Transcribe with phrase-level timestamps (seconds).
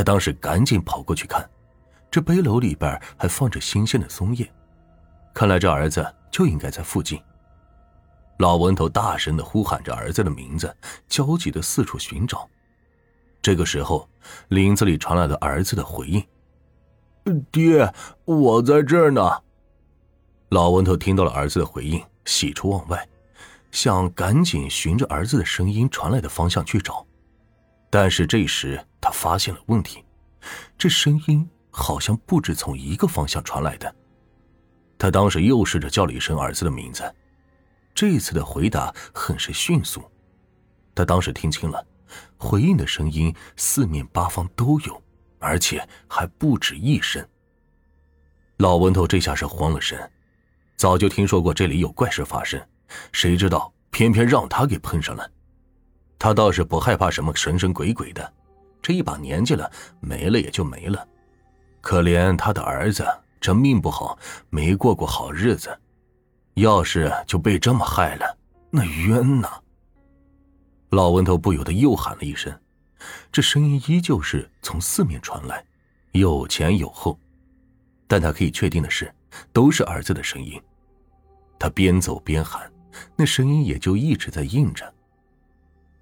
[0.00, 1.46] 他当时赶紧跑过去看，
[2.10, 4.50] 这背篓里边还放着新鲜的松叶，
[5.34, 7.20] 看来这儿子就应该在附近。
[8.38, 10.74] 老文头大声的呼喊着儿子的名字，
[11.06, 12.48] 焦急的四处寻找。
[13.42, 14.08] 这个时候，
[14.48, 16.26] 林子里传来了儿子的回应
[17.52, 17.92] ：“爹，
[18.24, 19.42] 我在这儿呢。”
[20.48, 23.06] 老文头听到了儿子的回应，喜出望外，
[23.70, 27.06] 想赶紧循着儿子的声音传来的方向去找。
[27.90, 30.02] 但是这时他发现了问题，
[30.78, 33.94] 这声音好像不止从一个方向传来的。
[34.96, 37.14] 他当时又试着叫了一声儿子的名字，
[37.94, 40.02] 这次的回答很是迅速。
[40.94, 41.84] 他当时听清了。
[42.36, 45.00] 回应的声音四面八方都有，
[45.38, 47.24] 而且还不止一声。
[48.56, 50.10] 老文头这下是慌了神，
[50.76, 52.60] 早就听说过这里有怪事发生，
[53.12, 55.30] 谁知道偏偏让他给碰上了。
[56.20, 58.30] 他倒是不害怕什么神神鬼鬼的，
[58.82, 61.08] 这一把年纪了，没了也就没了。
[61.80, 63.06] 可怜他的儿子，
[63.40, 64.18] 这命不好，
[64.50, 65.74] 没过过好日子，
[66.56, 68.36] 要是就被这么害了，
[68.68, 69.48] 那冤呐！
[70.90, 72.54] 老文头不由得又喊了一声，
[73.32, 75.64] 这声音依旧是从四面传来，
[76.12, 77.18] 有前有后，
[78.06, 79.10] 但他可以确定的是，
[79.54, 80.60] 都是儿子的声音。
[81.58, 82.70] 他边走边喊，
[83.16, 84.92] 那声音也就一直在应着。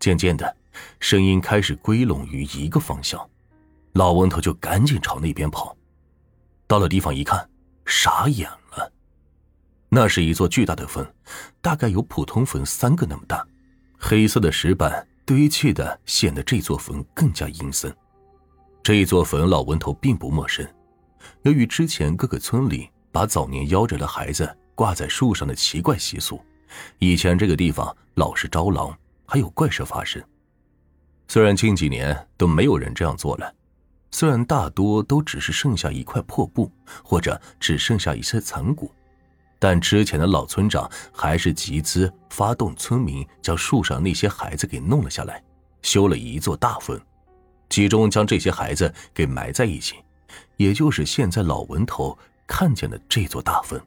[0.00, 0.56] 渐渐的，
[1.00, 3.28] 声音开始归拢于一个方向，
[3.92, 5.76] 老文头就赶紧朝那边跑。
[6.66, 7.48] 到了地方一看，
[7.86, 8.92] 傻眼了，
[9.88, 11.06] 那是一座巨大的坟，
[11.60, 13.46] 大概有普通坟三个那么大。
[13.98, 17.94] 黑色的石板堆砌的，显得这座坟更加阴森。
[18.82, 20.66] 这座坟老文头并不陌生，
[21.42, 26.40] 由于之前各个村里把早年夭折的孩子挂在树上的奇怪习俗，
[26.98, 28.96] 以前这个地方老是招狼，
[29.30, 30.22] 还有怪事发生。
[31.28, 33.54] 虽然近几年都没有人这样做了，
[34.10, 36.72] 虽然大多都只是剩下一块破布，
[37.04, 38.90] 或者只剩下一些残骨。
[39.58, 45.42] 但之前的老村长还是集资发动村民，将树上那些孩子给弄了下来，
[45.82, 46.98] 修了一座大坟，
[47.68, 49.96] 集中将这些孩子给埋在一起，
[50.56, 52.16] 也就是现在老文头
[52.46, 53.78] 看见的这座大坟。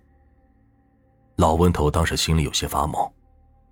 [1.37, 3.11] 老文头当时心里有些发毛，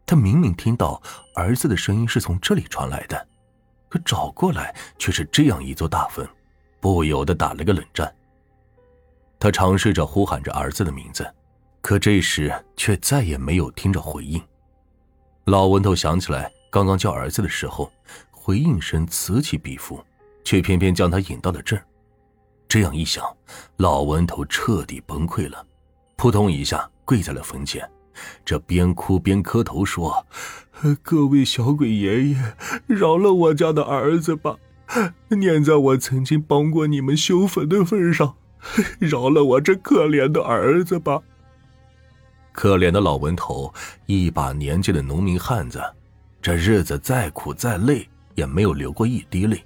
[0.09, 0.99] 他明明听到
[1.35, 3.27] 儿子的声音是从这里传来的，
[3.89, 6.27] 可找过来却是这样一座大坟，
[6.79, 8.11] 不由得打了个冷战。
[9.39, 11.31] 他尝试着呼喊着儿子的名字。
[11.79, 14.41] 可这时却再也没有听着回应。
[15.45, 17.91] 老文头想起来，刚刚叫儿子的时候，
[18.31, 20.03] 回应声此起彼伏，
[20.43, 21.85] 却偏偏将他引到了这儿。
[22.67, 23.23] 这样一想，
[23.77, 25.63] 老文头彻底崩溃了，
[26.17, 27.87] 扑通一下跪在了坟前，
[28.43, 30.25] 这边哭边磕头说
[31.01, 32.53] ：“各位小鬼爷爷，
[32.87, 34.55] 饶了我家的儿子吧！
[35.29, 38.35] 念在我曾经帮过你们修坟的份上，
[38.99, 41.21] 饶了我这可怜的儿子吧！”
[42.51, 43.73] 可怜的老文头，
[44.05, 45.81] 一把年纪的农民汉子，
[46.41, 49.63] 这日子再苦再累，也没有流过一滴泪。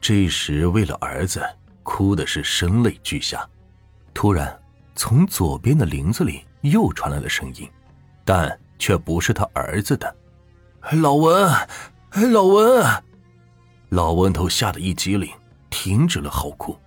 [0.00, 1.44] 这时为了儿子，
[1.82, 3.46] 哭的是声泪俱下。
[4.14, 4.58] 突然，
[4.96, 7.68] 从左边的林子里又传来了声音，
[8.24, 10.14] 但却不是他儿子的。
[10.92, 11.50] 老文，
[12.32, 13.02] 老文，
[13.90, 15.30] 老文头吓得一激灵，
[15.70, 16.78] 停止了嚎哭。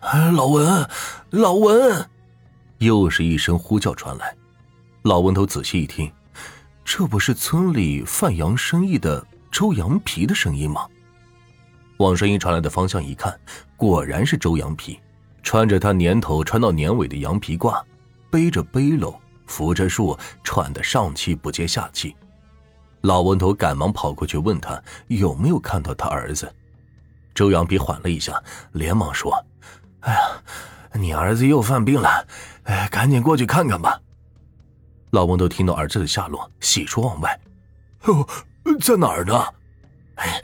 [0.00, 0.88] 哎老文，
[1.30, 2.08] 老文，
[2.78, 4.34] 又是一声呼叫传来。
[5.02, 6.10] 老文头仔细一听，
[6.84, 10.86] 这不是村里贩羊生意的周羊皮的声音吗？
[11.98, 13.38] 往声音传来的方向一看，
[13.76, 14.98] 果然是周羊皮，
[15.42, 17.82] 穿着他年头穿到年尾的羊皮褂，
[18.30, 19.14] 背着背篓，
[19.46, 22.14] 扶着树，喘得上气不接下气。
[23.02, 26.52] 老文头赶忙跑过去问他有没有看到他儿子。
[27.34, 28.42] 周羊皮缓了一下，
[28.72, 29.32] 连忙说
[30.00, 30.20] ：“哎呀，
[30.94, 32.26] 你儿子又犯病了，
[32.64, 34.00] 哎，赶紧过去看看吧。”
[35.10, 37.40] 老翁头听到儿子的下落，喜出望外。
[38.02, 38.26] 哦，
[38.80, 39.44] 在哪儿呢？
[40.16, 40.42] 哎，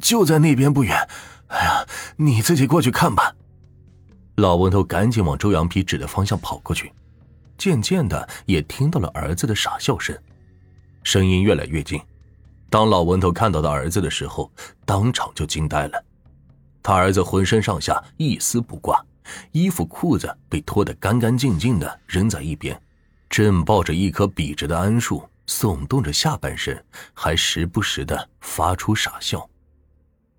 [0.00, 0.96] 就在那边不远。
[1.46, 1.86] 哎呀，
[2.16, 3.34] 你自己过去看吧。
[4.36, 6.92] 老翁头赶紧往周羊皮指的方向跑过去，
[7.56, 10.16] 渐渐的也听到了儿子的傻笑声，
[11.02, 12.00] 声音越来越近。
[12.70, 14.50] 当老文头看到他儿子的时候，
[14.84, 16.04] 当场就惊呆了。
[16.82, 19.04] 他儿子浑身上下一丝不挂，
[19.52, 22.78] 衣服裤子被脱得干干净净的，扔在一边。
[23.30, 26.84] 正抱着一棵笔直的桉树，耸动着下半身，
[27.14, 29.48] 还时不时的发出傻笑。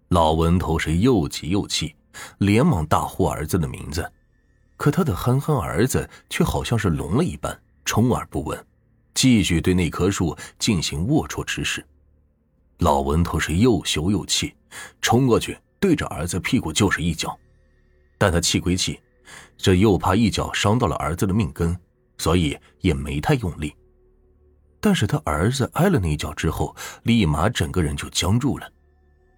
[0.10, 1.96] 老文头是又急又气，
[2.38, 4.10] 连忙大呼儿子的名字，
[4.78, 8.66] 可他的憨憨儿子却好像是聋了一般，充耳不闻，
[9.14, 11.86] 继续对那棵树进行龌龊之事。
[12.80, 14.54] 老文头是又羞又气，
[15.02, 17.38] 冲过去对着儿子屁股就是一脚，
[18.18, 19.00] 但他气归气，
[19.58, 21.78] 这又怕一脚伤到了儿子的命根，
[22.18, 23.74] 所以也没太用力。
[24.82, 28.70] 但是他儿子挨了那一脚之后，立马整个人就僵住了，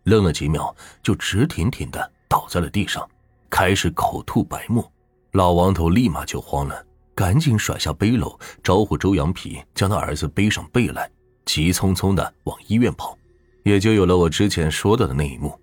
[0.03, 3.07] 愣了几秒，就直挺挺的倒在了地上，
[3.51, 4.91] 开始口吐白沫。
[5.31, 11.09] 老王头立马就慌了，赶紧甩下背篓，招呼周羊皮将他儿子背上背来，
[11.45, 13.17] 急匆匆的往医院跑，
[13.63, 15.59] 也就有了我之前说到的那一幕。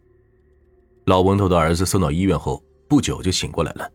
[1.06, 3.90] 老文头的儿子送到医院后，不久就醒过来了。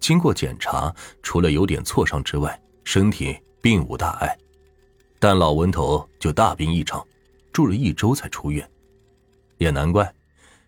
[0.00, 4.36] 经过检查，除了有点挫伤之外，身体并无大碍。
[5.18, 7.04] 但老文头就大病一场，
[7.52, 8.68] 住了一周才出院。
[9.58, 10.12] 也难怪，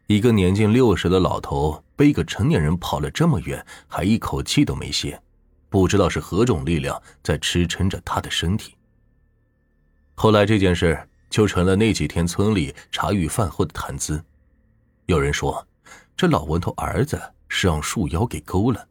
[0.07, 5.21] 一个年近六十的老头背个成年人跑了这么远，还一口气都没歇，
[5.69, 8.77] 不知道是何种力量在支撑着他的身体。
[10.15, 10.97] 后来这件事
[11.29, 14.25] 就成了那几天村里茶余饭后的谈资。
[15.07, 15.67] 有人说，
[16.17, 18.87] 这老文头儿子是让树妖给勾了，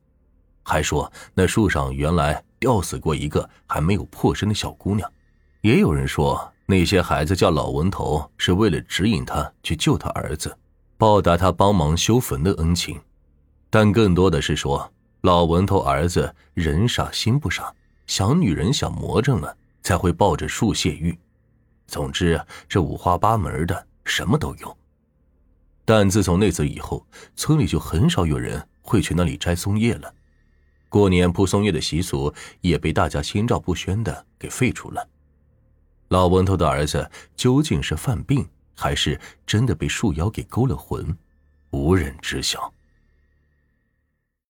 [0.62, 5.10] 还说那树上原来吊死过一个还没有破身的小姑娘。
[5.62, 10.54] 也有人说，那些孩子叫老文头，是为了指引他去救他儿子，
[10.98, 13.00] 报答他帮忙修坟的恩情。
[13.70, 14.92] 但更多的是说，
[15.22, 17.74] 老文头儿子人傻心不傻，
[18.06, 21.18] 想女人想魔怔了，才会抱着树泄欲。
[21.86, 24.78] 总之，这五花八门的，什么都有。
[25.86, 27.06] 但自从那次以后，
[27.36, 30.14] 村里就很少有人会去那里摘松叶了，
[30.90, 35.08] 过年铺松叶的习俗也被大家心照不宣的给废除了。
[36.10, 41.18] 老文头的儿子究竟是犯病，还是真的被树妖给勾了魂，
[41.72, 42.72] 无人知晓。